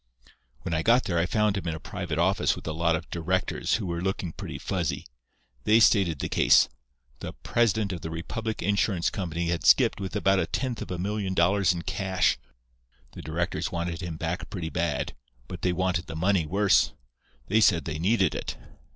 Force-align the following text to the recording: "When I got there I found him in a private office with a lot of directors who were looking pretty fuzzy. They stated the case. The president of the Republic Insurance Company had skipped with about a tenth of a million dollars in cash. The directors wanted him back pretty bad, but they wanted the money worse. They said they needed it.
"When 0.63 0.73
I 0.73 0.81
got 0.81 1.03
there 1.03 1.19
I 1.19 1.27
found 1.27 1.57
him 1.57 1.67
in 1.67 1.75
a 1.75 1.79
private 1.79 2.17
office 2.17 2.55
with 2.55 2.65
a 2.65 2.73
lot 2.73 2.95
of 2.95 3.07
directors 3.11 3.75
who 3.75 3.85
were 3.85 4.01
looking 4.01 4.31
pretty 4.31 4.57
fuzzy. 4.57 5.05
They 5.63 5.79
stated 5.79 6.17
the 6.17 6.27
case. 6.27 6.69
The 7.19 7.33
president 7.43 7.93
of 7.93 8.01
the 8.01 8.09
Republic 8.09 8.63
Insurance 8.63 9.11
Company 9.11 9.49
had 9.49 9.63
skipped 9.63 10.01
with 10.01 10.15
about 10.15 10.39
a 10.39 10.47
tenth 10.47 10.81
of 10.81 10.89
a 10.89 10.97
million 10.97 11.35
dollars 11.35 11.71
in 11.71 11.83
cash. 11.83 12.39
The 13.11 13.21
directors 13.21 13.71
wanted 13.71 14.01
him 14.01 14.17
back 14.17 14.49
pretty 14.49 14.69
bad, 14.71 15.13
but 15.47 15.61
they 15.61 15.71
wanted 15.71 16.07
the 16.07 16.15
money 16.15 16.47
worse. 16.47 16.93
They 17.45 17.61
said 17.61 17.85
they 17.85 17.99
needed 17.99 18.33
it. 18.33 18.57